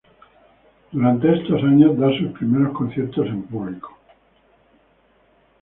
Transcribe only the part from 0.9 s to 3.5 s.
Durante estos años da sus primeros conciertos en